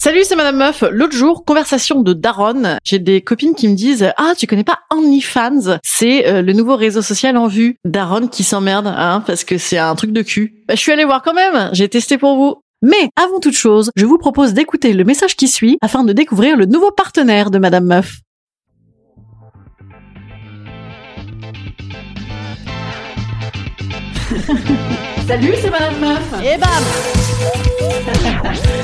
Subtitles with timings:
[0.00, 0.84] Salut, c'est Madame Meuf.
[0.92, 2.78] L'autre jour, conversation de Daron.
[2.84, 5.80] J'ai des copines qui me disent Ah, tu connais pas OnlyFans?
[5.82, 7.78] C'est euh, le nouveau réseau social en vue.
[7.84, 10.62] Daron qui s'emmerde, hein, parce que c'est un truc de cul.
[10.68, 11.70] Bah, je suis allée voir quand même.
[11.72, 12.62] J'ai testé pour vous.
[12.80, 16.56] Mais avant toute chose, je vous propose d'écouter le message qui suit afin de découvrir
[16.56, 18.18] le nouveau partenaire de Madame Meuf.
[25.26, 26.34] Salut, c'est Madame Meuf.
[26.44, 26.84] Et bam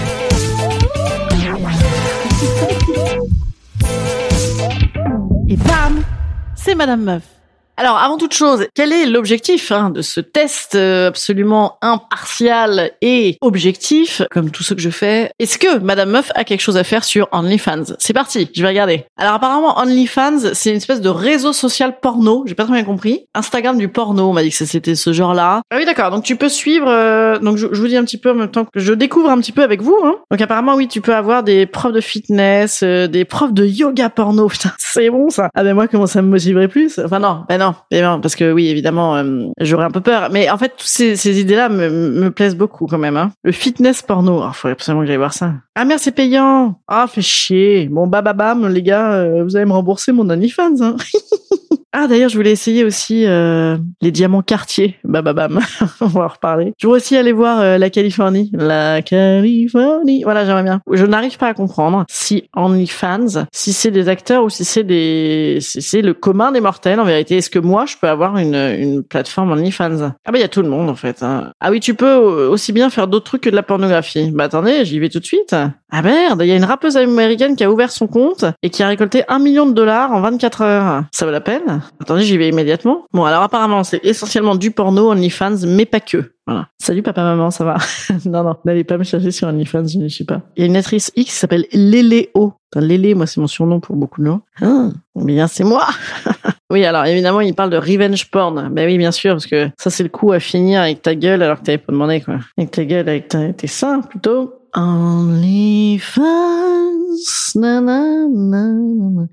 [6.65, 7.34] c'est Madame Meuf.
[7.77, 13.37] Alors, avant toute chose, quel est l'objectif hein, de ce test euh, absolument impartial et
[13.41, 15.33] objectif, comme tout ce que je fais?
[15.41, 17.97] Est-ce que Madame Meuf a quelque chose à faire sur OnlyFans?
[17.99, 19.07] C'est parti, je vais regarder.
[19.17, 22.45] Alors apparemment, OnlyFans, c'est une espèce de réseau social porno.
[22.47, 23.27] J'ai pas très bien compris.
[23.35, 25.63] Instagram du porno, on m'a dit que c'était ce genre-là.
[25.73, 26.13] Ah oui, d'accord.
[26.13, 26.87] Donc tu peux suivre.
[26.89, 29.39] euh, donc je, vous dis un petit peu en même temps que je découvre un
[29.39, 29.99] petit peu avec vous.
[30.05, 30.15] Hein.
[30.31, 34.11] Donc apparemment, oui, tu peux avoir des profs de fitness, euh, des profs de yoga
[34.11, 34.47] porno.
[34.55, 35.51] Putain, c'est bon ça.
[35.55, 37.01] Ah ben moi, comment ça me motiverait plus?
[37.05, 40.29] Enfin ben non, ben non, parce que oui, évidemment, euh, j'aurais un peu peur.
[40.31, 43.17] Mais en fait, toutes ces, idées-là me, me plaisent beaucoup quand même.
[43.17, 43.33] Hein.
[43.43, 45.53] Le fitness porno, il faudrait absolument que j'aille voir ça.
[45.75, 46.81] Ah merde, c'est payant.
[46.89, 47.89] Ah, fait chier.
[47.89, 50.81] Bon, bah, bah, bam, les gars, euh, vous allez me rembourser mon OnlyFans.
[50.81, 50.97] Hein.
[51.97, 54.97] Ah d'ailleurs, je voulais essayer aussi euh, les diamants Cartier.
[55.05, 55.61] Bah bah bam,
[56.01, 56.75] on va en reparler.
[56.77, 58.51] Je voudrais aussi aller voir euh, la Californie.
[58.53, 60.25] La Californie.
[60.25, 60.81] Voilà, j'aimerais bien.
[60.91, 65.59] Je n'arrive pas à comprendre si OnlyFans, si c'est des acteurs ou si c'est des,
[65.61, 67.37] si c'est le commun des mortels en vérité.
[67.37, 70.11] Est-ce que moi je peux avoir une une plateforme OnlyFans?
[70.25, 71.23] Ah bah il y a tout le monde en fait.
[71.23, 71.53] hein.
[71.61, 74.33] Ah oui, tu peux aussi bien faire d'autres trucs que de la pornographie.
[74.33, 75.55] Bah attendez, j'y vais tout de suite.
[75.93, 78.83] Ah merde, il y a une rappeuse américaine qui a ouvert son compte et qui
[78.83, 81.05] a récolté un million de dollars en 24 heures.
[81.13, 81.83] Ça vaut la peine?
[82.01, 83.05] Attendez, j'y vais immédiatement.
[83.13, 86.33] Bon, alors apparemment, c'est essentiellement du porno, OnlyFans, mais pas que.
[86.47, 86.69] Voilà.
[86.79, 87.77] Salut papa, maman, ça va?
[88.27, 90.43] Non, non, n'allez pas me chercher sur OnlyFans, je ne suis pas.
[90.57, 92.53] Il y a une actrice X qui s'appelle Léléo.
[92.75, 94.41] Enfin, Lélé, moi, c'est mon surnom pour beaucoup de gens.
[94.61, 95.87] Ah, bien, c'est moi
[96.71, 98.69] Oui, alors évidemment, il parle de revenge porn.
[98.73, 101.43] Ben oui, bien sûr, parce que ça, c'est le coup à finir avec ta gueule
[101.43, 102.39] alors que t'avais pas demandé, quoi.
[102.59, 104.55] Avec ta gueule, avec ta- tes seins, plutôt.
[104.75, 106.25] OnlyFans.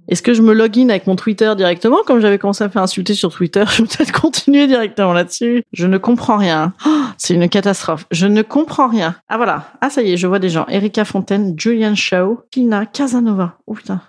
[0.08, 3.16] Est-ce que je me login avec mon Twitter directement comme j'avais commencé à faire insulter
[3.16, 3.64] sur Twitter?
[3.72, 5.64] Je vais peut-être continuer directement là-dessus.
[5.74, 6.74] Je ne comprends rien.
[6.86, 8.06] Oh, c'est une catastrophe.
[8.12, 9.16] Je ne comprends rien.
[9.30, 9.72] Ah voilà.
[9.82, 10.68] Ah ça y est, je vois des gens.
[10.68, 13.58] Erika Fontaine, Julian Shaw, Tina Casanova.
[13.66, 14.02] Oh putain.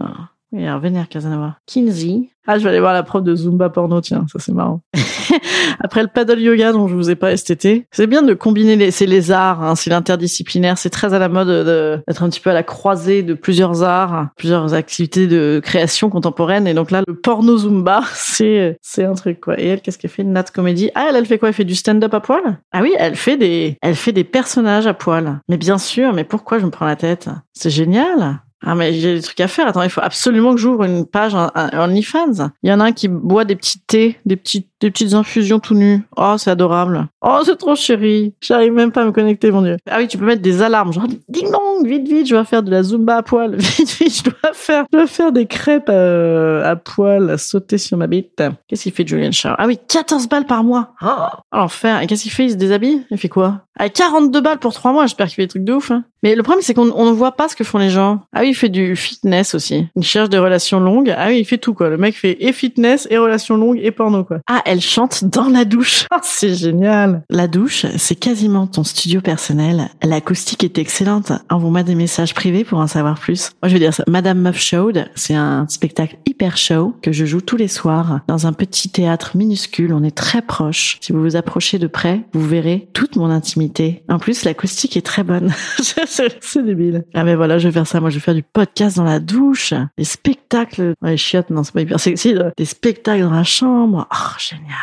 [0.00, 0.28] Ah.
[0.56, 1.58] Oui, alors vénère Casanova.
[1.66, 2.30] Kinsey.
[2.46, 4.80] Ah, je vais aller voir la prof de Zumba porno, tiens, ça c'est marrant.
[5.80, 8.90] Après le paddle yoga dont je vous ai pas STT, c'est bien de combiner les,
[8.90, 12.40] c'est les arts, hein, c'est l'interdisciplinaire, c'est très à la mode de- d'être un petit
[12.40, 16.66] peu à la croisée de plusieurs arts, plusieurs activités de création contemporaine.
[16.66, 19.60] Et donc là, le porno Zumba, c'est, c'est un truc, quoi.
[19.60, 20.24] Et elle, qu'est-ce qu'elle fait?
[20.24, 20.90] Nat Comedy.
[20.94, 21.48] Ah, elle, elle fait quoi?
[21.48, 22.60] Elle fait du stand-up à poil?
[22.72, 25.40] Ah oui, elle fait des, elle fait des personnages à poil.
[25.48, 27.28] Mais bien sûr, mais pourquoi je me prends la tête?
[27.52, 28.40] C'est génial.
[28.62, 29.68] Ah mais j'ai des trucs à faire.
[29.68, 32.50] Attends, il faut absolument que j'ouvre une page en OnlyFans.
[32.62, 35.58] Il y en a un qui boit des petits thés, des petits des petites infusions
[35.58, 36.02] tout nus.
[36.16, 37.06] Oh, c'est adorable.
[37.22, 38.34] Oh, c'est trop chéri.
[38.40, 39.76] J'arrive même pas à me connecter, mon dieu.
[39.90, 42.62] Ah oui, tu peux mettre des alarmes, genre ding dong, vite vite, je dois faire
[42.62, 43.56] de la zumba à poil.
[43.56, 47.78] Vite vite, je dois faire, je dois faire des crêpes euh, à poil, à sauter
[47.78, 48.42] sur ma bite.
[48.68, 50.94] Qu'est-ce qu'il fait Julian Shaw Ah oui, 14 balles par mois.
[51.02, 51.06] Oh,
[51.52, 52.00] l'enfer.
[52.02, 52.44] Et qu'est-ce qu'il fait?
[52.44, 53.02] Il se déshabille?
[53.10, 53.62] Il fait quoi?
[53.78, 55.06] Ah, 42 balles pour 3 mois.
[55.06, 55.90] J'espère qu'il fait des trucs de ouf.
[55.90, 56.04] hein.
[56.22, 58.22] Mais le problème, c'est qu'on on ne voit pas ce que font les gens.
[58.34, 59.86] Ah oui, il fait du fitness aussi.
[59.96, 61.14] Il cherche des relations longues.
[61.16, 61.88] Ah oui, il fait tout, quoi.
[61.90, 64.38] Le mec fait et fitness, et relations longues, et porno, quoi.
[64.48, 66.06] Ah, elle chante dans la douche.
[66.12, 67.22] Oh, c'est génial.
[67.30, 69.88] La douche, c'est quasiment ton studio personnel.
[70.02, 71.32] L'acoustique est excellente.
[71.50, 73.52] Envoie-moi des messages privés pour en savoir plus.
[73.62, 74.04] Moi, je veux dire ça.
[74.08, 78.46] Madame Muff Showed, c'est un spectacle hyper show que je joue tous les soirs dans
[78.46, 79.92] un petit théâtre minuscule.
[79.92, 80.98] On est très proche.
[81.00, 84.02] Si vous vous approchez de près, vous verrez toute mon intimité.
[84.08, 85.54] En plus, l'acoustique est très bonne.
[86.04, 87.04] c'est débile.
[87.14, 88.00] Ah mais voilà, je vais faire ça.
[88.00, 90.94] Moi, je vais faire du podcast dans la douche, des spectacles.
[91.02, 92.34] Ouais, chiottes, non, c'est pas hyper sexy.
[92.56, 94.08] Des spectacles dans la chambre.
[94.12, 94.76] Oh, génial.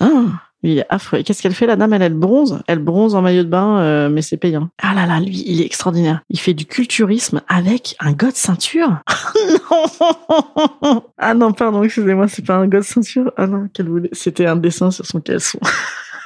[0.00, 0.42] Ah.
[0.64, 1.22] Il est affreux.
[1.22, 1.92] Qu'est-ce qu'elle fait la dame?
[1.92, 2.60] Elle, elle bronze.
[2.66, 4.70] Elle bronze en maillot de bain, euh, mais c'est payant.
[4.82, 6.22] Ah là là, lui, il est extraordinaire.
[6.30, 8.98] Il fait du culturisme avec un god ceinture.
[10.82, 13.32] non Ah non, pardon, excusez-moi, c'est pas un god ceinture.
[13.36, 14.08] Ah non, quel voulait.
[14.12, 15.60] C'était un dessin sur son caleçon.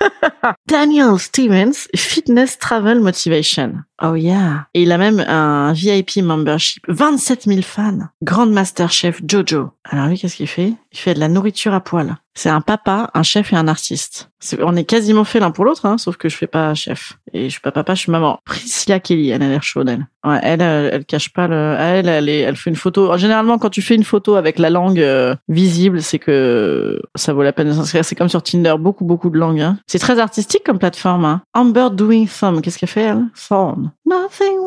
[0.66, 3.74] Daniel Stevens, Fitness Travel Motivation.
[4.04, 4.66] Oh yeah.
[4.74, 6.84] Et il a même un VIP membership.
[6.88, 8.08] 27 000 fans.
[8.22, 9.70] Grand Master Chef Jojo.
[9.84, 10.74] Alors lui, qu'est-ce qu'il fait?
[10.92, 12.16] Il fait de la nourriture à poil.
[12.34, 14.30] C'est un papa, un chef et un artiste.
[14.60, 17.18] on est quasiment fait l'un pour l'autre, hein, sauf que je fais pas chef.
[17.34, 18.40] Et je suis pas papa, je suis maman.
[18.44, 20.06] Priscilla Kelly, elle a l'air chaude, elle.
[20.24, 23.16] Ouais, elle, elle, cache pas le, elle, elle, elle fait une photo.
[23.18, 27.42] Généralement, quand tu fais une photo avec la langue euh, visible, c'est que ça vaut
[27.42, 28.04] la peine de s'inscrire.
[28.04, 29.60] C'est comme sur Tinder, beaucoup, beaucoup de langues.
[29.60, 29.78] Hein.
[29.86, 31.26] C'est très artistique comme plateforme.
[31.26, 31.42] Hein.
[31.52, 33.24] Amber Doing Thumb, qu'est-ce qu'elle fait, elle?
[33.48, 33.91] Thorn.
[34.06, 34.58] Nothing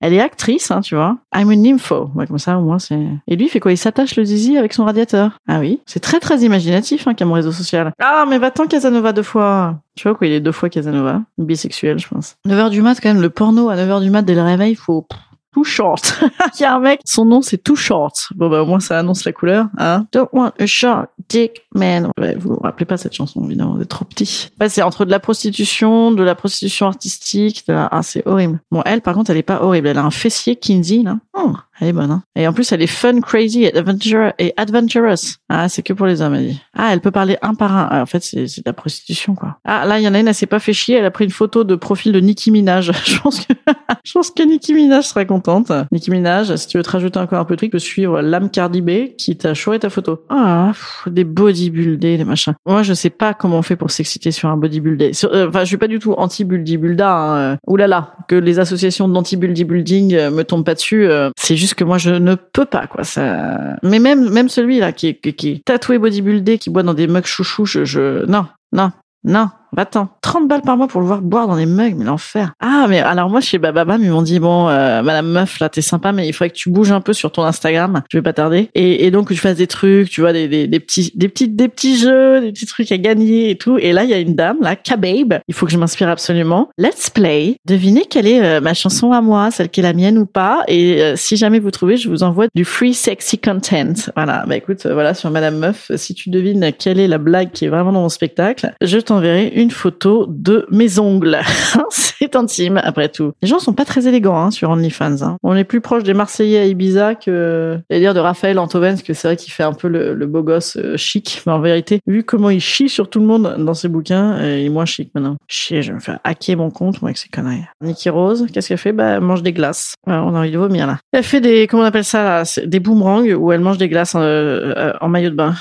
[0.00, 1.18] Elle est actrice, hein, tu vois.
[1.34, 2.10] I'm a nympho.
[2.14, 2.98] Ouais, comme ça, au moins, c'est...
[3.26, 3.72] Et lui, il fait quoi?
[3.72, 5.38] Il s'attache le zizi avec son radiateur.
[5.48, 5.80] Ah oui?
[5.86, 7.92] C'est très, très imaginatif, hein, qu'à mon réseau social.
[8.00, 9.76] Ah, mais va-t'en Casanova deux fois.
[9.96, 11.22] Tu vois quoi, il est deux fois Casanova?
[11.38, 12.36] Bisexuel, je pense.
[12.46, 14.76] 9h du mat, quand même, le porno à 9h du mat dès le réveil, il
[14.76, 15.06] faut...
[15.54, 16.20] Too Short.
[16.58, 18.28] il y a un mec, son nom c'est Too Short.
[18.34, 19.68] Bon bah au moins ça annonce la couleur.
[19.78, 20.06] Hein.
[20.12, 22.10] Don't want a short dick man.
[22.18, 24.50] Ouais, vous vous rappelez pas cette chanson évidemment, vous êtes trop petit.
[24.68, 27.88] C'est entre de la prostitution, de la prostitution artistique, de la...
[27.90, 28.60] ah c'est horrible.
[28.72, 31.18] Bon elle par contre elle est pas horrible, elle a un fessier Kinsey là.
[31.34, 32.10] Oh, elle est bonne.
[32.10, 32.22] Hein.
[32.36, 35.38] Et en plus elle est fun, crazy, adventure et adventurous.
[35.48, 36.60] Ah c'est que pour les hommes elle dit.
[36.76, 37.88] Ah elle peut parler un par un.
[37.90, 39.58] Ah, en fait c'est de la prostitution quoi.
[39.64, 41.24] Ah là il y en a une elle s'est pas fait chier, elle a pris
[41.24, 42.92] une photo de profil de Nicki Minaj.
[43.04, 43.54] je pense que
[44.04, 45.72] je pense que Nicki Minaj serait contente.
[45.92, 48.20] Nicki Minaj, si tu veux te rajouter encore un peu de truc, tu peux suivre
[48.20, 50.24] l'âme Cardi B qui t'a choisi ta photo.
[50.28, 50.72] Ah,
[51.06, 52.54] des bodybuildés, des machins.
[52.66, 55.12] Moi, je sais pas comment on fait pour s'exciter sur un bodybuildé.
[55.24, 57.52] Euh, enfin, je suis pas du tout anti-bodybuilda.
[57.52, 57.56] Hein.
[57.66, 61.06] Oulala, que les associations d'anti-bodybuilding euh, me tombent pas dessus.
[61.06, 63.04] Euh, c'est juste que moi, je ne peux pas, quoi.
[63.04, 63.76] Ça...
[63.82, 67.64] Mais même, même celui-là qui est, qui tatoué bodybuildé, qui boit dans des mugs chouchous,
[67.64, 68.26] je, je...
[68.26, 68.92] non, non,
[69.24, 72.52] non, attends, 30 balles par mois pour le voir boire dans des mugs, mais l'enfer.
[72.60, 75.82] Ah, mais alors moi, chez Bababam, ils m'ont dit, bon, euh, madame meuf, là, t'es
[75.82, 78.02] sympa, mais il faudrait que tu bouges un peu sur ton Instagram.
[78.10, 78.70] Je vais pas tarder.
[78.74, 80.48] Et, donc, que tu fasses des trucs, tu vois, des,
[80.80, 83.78] petits, des petits, des petits jeux, des petits trucs à gagner et tout.
[83.78, 85.40] Et là, il y a une dame, là, Kababe.
[85.48, 86.68] Il faut que je m'inspire absolument.
[86.78, 87.56] Let's play.
[87.66, 90.62] Devinez quelle est euh, ma chanson à moi, celle qui est la mienne ou pas.
[90.68, 93.94] Et euh, si jamais vous trouvez, je vous envoie du free sexy content.
[94.16, 94.44] Voilà.
[94.46, 97.68] Bah écoute, voilà, sur madame meuf, si tu devines quelle est la blague qui est
[97.68, 101.46] vraiment dans mon spectacle, je t'enverrai une photo de mes ongles.
[102.24, 103.32] c'est intime, après tout.
[103.42, 105.22] Les gens sont pas très élégants hein, sur OnlyFans.
[105.22, 105.36] Hein.
[105.42, 109.12] On est plus proche des Marseillais à Ibiza que, à dire de Raphaël Antoven, que
[109.12, 111.42] c'est vrai qu'il fait un peu le, beau gosse euh, chic.
[111.46, 114.58] Mais en vérité, vu comment il chie sur tout le monde dans ses bouquins, euh,
[114.58, 115.36] il est moins chic maintenant.
[115.48, 117.64] Chier, je vais me faire hacker mon compte, moi, avec ces conneries.
[117.82, 118.92] Nicky Rose, qu'est-ce qu'elle fait?
[118.92, 119.94] Bah, elle mange des glaces.
[120.06, 120.98] on a envie de vomir, là.
[121.12, 122.42] Elle fait des, comment on appelle ça, là?
[122.64, 125.54] Des boomerangs où elle mange des glaces euh, en maillot de bain.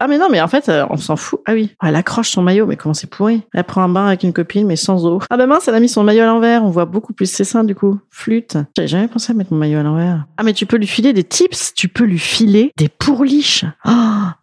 [0.00, 1.40] Ah, mais non, mais en fait, on s'en fout.
[1.46, 1.74] Ah oui.
[1.82, 3.42] elle accroche son maillot, mais comment c'est pourri?
[3.54, 5.20] Elle prend un bain avec une copine, mais sans eau.
[5.30, 6.64] Ah bah elle a mis son maillot à l'envers.
[6.64, 7.98] On voit beaucoup plus ses seins, du coup.
[8.10, 8.56] Flûte.
[8.76, 10.26] J'avais jamais pensé à mettre mon maillot à l'envers.
[10.36, 11.74] Ah, mais tu peux lui filer des tips.
[11.74, 13.64] Tu peux lui filer des pourliches.
[13.86, 13.90] Oh,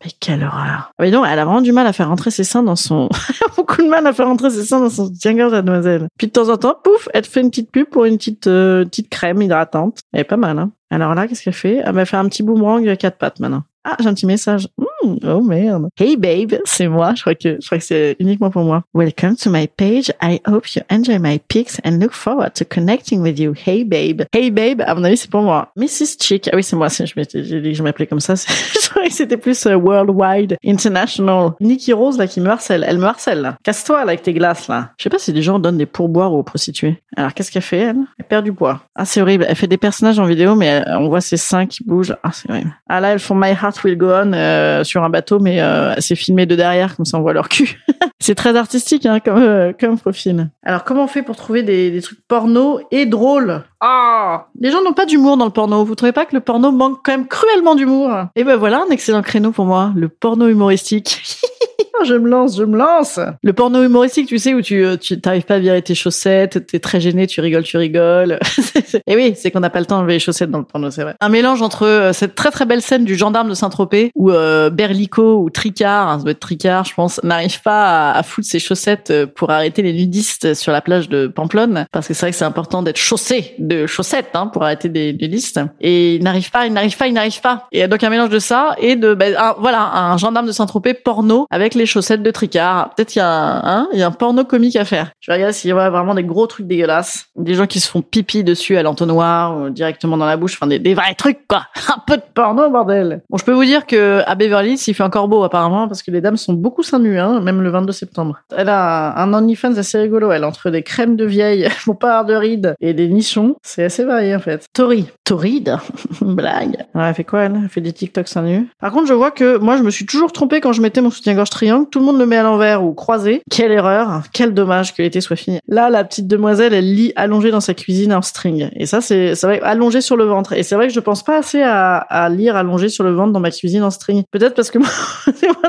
[0.04, 0.92] mais quelle horreur.
[1.00, 3.10] Mais non, elle a vraiment du mal à faire rentrer ses seins dans son...
[3.58, 6.08] beaucoup de mal à faire rentrer ses seins dans son tien la demoiselle.
[6.18, 8.48] Puis de temps en temps, pouf, elle te fait une petite pub pour une petite,
[8.48, 10.00] euh, petite crème hydratante.
[10.14, 10.72] Elle est pas mal, hein.
[10.92, 11.82] Alors là, qu'est-ce qu'elle fait?
[11.84, 13.64] Elle va faire un petit boomerang à quatre pattes maintenant.
[13.84, 14.68] Ah, j'ai un petit message.
[14.78, 15.90] Hmm, oh merde.
[15.98, 17.14] Hey babe, c'est moi.
[17.16, 18.84] Je crois que je crois que c'est uniquement pour moi.
[18.94, 20.12] Welcome to my page.
[20.22, 23.54] I hope you enjoy my pics and look forward to connecting with you.
[23.66, 24.24] Hey babe.
[24.34, 25.72] Hey babe, à mon avis c'est pour moi.
[25.76, 26.18] Mrs.
[26.20, 26.50] Chick.
[26.52, 26.88] Ah oui, c'est moi.
[26.90, 28.36] Je que je m'appelais comme ça.
[28.36, 31.52] je que c'était plus euh, worldwide, international.
[31.60, 32.86] Nikki Rose là qui me harcèle.
[32.88, 33.58] Elle me harcèle là.
[33.64, 34.92] Casse-toi là avec tes glaces là.
[34.98, 37.02] Je sais pas si des gens donnent des pourboires aux prostituées.
[37.16, 37.98] Alors qu'est-ce qu'elle fait elle?
[38.18, 38.82] Elle perd du poids.
[38.96, 39.46] Ah c'est horrible.
[39.48, 42.16] Elle fait des personnages en vidéo mais on voit ses seins qui bougent.
[42.24, 42.76] Ah c'est horrible.
[42.88, 44.34] Ah là elles font My Heart Will Go On.
[44.34, 47.48] Euh, sur un bateau, mais euh, c'est filmé de derrière, comme ça on voit leur
[47.48, 47.80] cul.
[48.20, 50.50] c'est très artistique hein, comme, euh, comme profil.
[50.64, 53.64] Alors comment on fait pour trouver des, des trucs porno et drôles?
[53.80, 55.86] Ah Les gens n'ont pas d'humour dans le porno.
[55.86, 58.12] Vous trouvez pas que le porno manque quand même cruellement d'humour?
[58.36, 61.22] Et ben voilà un excellent créneau pour moi, le porno humoristique.
[62.04, 63.20] je me lance, je me lance.
[63.44, 66.66] Le porno humoristique, tu sais, où tu euh, tu t'arrives pas à virer tes chaussettes,
[66.68, 68.40] t'es très gêné, tu rigoles, tu rigoles.
[69.08, 71.04] Et oui, c'est qu'on n'a pas le temps d'enlever les chaussettes dans le porno, c'est
[71.04, 71.16] vrai.
[71.20, 74.70] Un mélange entre euh, cette très très belle scène du gendarme de Saint-Tropez où euh,
[74.70, 78.48] Berlico ou Tricard, hein, ça doit être Tricard, je pense, n'arrive pas à, à, foutre
[78.48, 82.26] ses chaussettes euh, pour arrêter les nudistes sur la plage de Pamplonne, parce que c'est
[82.26, 85.60] vrai que c'est important d'être chaussé de chaussettes hein, pour arrêter des nudistes.
[85.82, 87.68] Et il n'arrive pas, il n'arrive pas, il n'arrive pas.
[87.72, 91.48] Et donc un mélange de ça et de ben, voilà un gendarme de Saint-Tropez porno
[91.50, 92.94] avec les chaussettes de Tricard.
[92.96, 95.12] Peut-être il y a un, hein, y a un porno comique à faire.
[95.20, 97.90] Je vais regarder s'il y a vraiment des gros trucs dégueulasses, des gens qui se
[97.90, 101.64] font pipi dessus à l'entonnoir ou directement dans la bouche, enfin des, vrais trucs quoi.
[101.90, 103.22] Un peu de porno bordel.
[103.30, 106.04] Bon, je peux vous dire que à Beverly Hills, il fait encore beau apparemment parce
[106.04, 108.40] que les dames sont beaucoup seins nus, hein, même le 22 septembre.
[108.56, 112.34] Elle a un OnlyFans assez rigolo, elle entre des crèmes de vieille, mon pas de
[112.34, 113.56] rides et des nichons.
[113.64, 114.66] C'est assez varié en fait.
[114.74, 115.78] Tori, Toride,
[116.22, 116.86] blague.
[116.96, 117.60] Elle fait quoi elle?
[117.64, 118.68] Elle fait des TikTok seins nus.
[118.80, 121.10] Par contre, je vois que moi, je me suis toujours trompée quand je mettais mon
[121.10, 121.79] soutien-gorge triangle.
[121.86, 123.42] Tout le monde le met à l'envers ou croisé.
[123.50, 124.24] Quelle erreur.
[124.34, 125.60] Quel dommage que l'été soit fini.
[125.68, 128.70] Là, la petite demoiselle, elle lit allongée dans sa cuisine en string.
[128.76, 130.54] Et ça, c'est, ça va allongée sur le ventre.
[130.54, 133.34] Et c'est vrai que je pense pas assez à, à lire allongée sur le ventre
[133.34, 134.24] dans ma cuisine en string.
[134.32, 134.90] Peut-être parce que moi,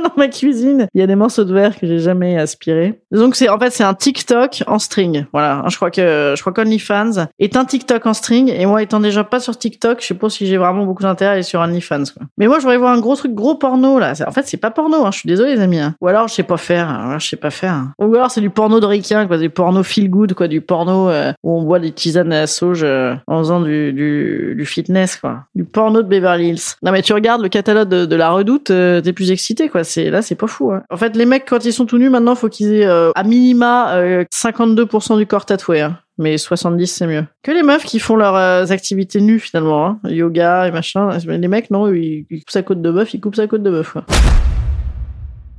[0.02, 3.00] dans ma cuisine, il y a des morceaux de verre que j'ai jamais aspirés.
[3.10, 5.26] Donc c'est, en fait, c'est un TikTok en string.
[5.32, 5.64] Voilà.
[5.68, 8.52] Je crois que, je crois qu'OnlyFans est un TikTok en string.
[8.52, 11.30] Et moi, étant déjà pas sur TikTok, je sais pas si j'ai vraiment beaucoup d'intérêt
[11.30, 12.26] à aller sur OnlyFans, quoi.
[12.38, 14.12] Mais moi, je voudrais voir un gros truc, gros porno, là.
[14.26, 15.10] En fait, c'est pas porno, hein.
[15.12, 15.78] Je suis désolé, les amis.
[15.78, 15.94] Hein.
[16.00, 16.88] Ou alors, je sais pas faire.
[16.88, 17.18] Hein.
[17.18, 17.88] Je sais pas faire.
[17.98, 19.36] Ou alors, c'est du porno de ricain, quoi.
[19.36, 20.48] Du porno feel good, quoi.
[20.48, 23.92] Du porno euh, où on boit des tisanes à la sauge euh, en faisant du,
[23.92, 25.44] du, du, fitness, quoi.
[25.54, 26.76] Du porno de Beverly Hills.
[26.82, 29.84] Non, mais tu regardes le catalogue de, la redoute, euh, t'es plus excité, quoi.
[29.84, 30.82] C'est, là, c'est pas fou, hein.
[30.90, 33.94] En fait, les mecs, quand ils sont tout nus, maintenant, faut qu'ils aient, à minima,
[34.34, 37.24] 52% du corps tatoué, hein mais 70 c'est mieux.
[37.42, 40.00] Que les meufs qui font leurs activités nues finalement, hein.
[40.04, 41.08] yoga et machin.
[41.26, 43.70] Les mecs non, ils, ils coupent sa côte de bœuf, ils coupent sa côte de
[43.70, 43.92] bœuf.
[43.92, 44.04] Quoi.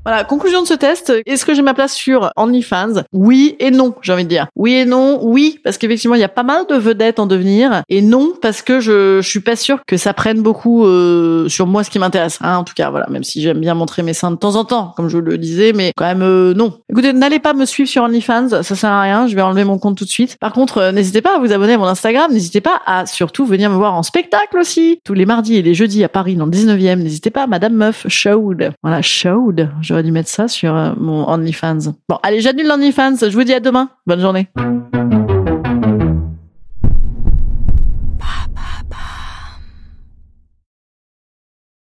[0.04, 1.14] Voilà, conclusion de ce test.
[1.28, 3.04] Est-ce que j'ai ma place sur OnlyFans?
[3.14, 4.48] Oui et non, j'ai envie de dire.
[4.56, 7.84] Oui et non, oui, parce qu'effectivement, il y a pas mal de vedettes en devenir.
[7.88, 11.68] Et non, parce que je, je suis pas sûre que ça prenne beaucoup euh, sur
[11.68, 12.40] moi ce qui m'intéresse.
[12.42, 14.66] Hein, en tout cas, voilà, même si j'aime bien montrer mes seins de temps en
[14.66, 16.80] temps, comme je le disais, mais quand même, euh, non.
[16.90, 19.78] Écoutez, n'allez pas me suivre sur OnlyFans, ça sert à rien, je vais enlever mon
[19.78, 20.36] compte tout de suite.
[20.40, 23.46] Par contre, euh, n'hésitez pas à vous abonner à mon Instagram, n'hésitez pas à surtout
[23.46, 25.00] venir me voir en spectacle aussi.
[25.06, 28.08] Tous les mardis et les jeudis à Paris, dans le 19e, n'hésitez pas, Madame Meuf,
[28.08, 28.72] Showed.
[28.82, 29.70] Voilà, Showed.
[29.92, 31.94] J'aurais dû mettre ça sur euh, mon OnlyFans.
[32.08, 33.18] Bon, allez, j'annule l'OnlyFans.
[33.28, 33.90] Je vous dis à demain.
[34.08, 34.48] Bonne journée.